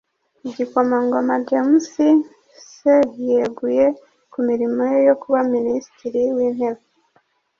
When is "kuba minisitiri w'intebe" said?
5.21-6.81